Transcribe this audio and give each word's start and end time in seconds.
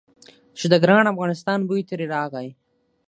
چې 0.57 0.65
د 0.71 0.73
ګران 0.83 1.05
افغانستان 1.13 1.59
بوی 1.67 1.81
ترې 1.89 2.05
راغی. 2.13 2.47